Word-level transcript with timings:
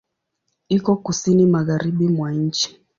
Iko 0.69 0.91
Kusini 1.03 1.45
magharibi 1.45 2.07
mwa 2.07 2.31
nchi. 2.31 2.79